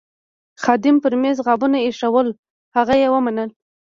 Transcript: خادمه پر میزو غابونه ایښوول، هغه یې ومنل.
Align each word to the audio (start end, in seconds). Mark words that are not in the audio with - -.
خادمه 0.63 0.99
پر 1.03 1.13
میزو 1.21 1.43
غابونه 1.47 1.77
ایښوول، 1.81 2.27
هغه 2.75 2.93
یې 3.01 3.07
ومنل. 3.11 3.49